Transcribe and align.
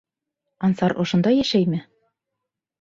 Ансар 0.69 0.95
ошонда 1.05 1.35
йәшәйме? 1.37 1.85